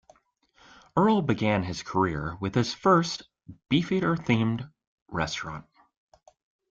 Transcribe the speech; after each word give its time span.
Earl 0.97 1.21
began 1.21 1.61
his 1.61 1.83
career 1.83 2.35
with 2.41 2.55
his 2.55 2.73
first 2.73 3.21
Beefeater-themed 3.69 4.67
restaurant. 5.09 5.65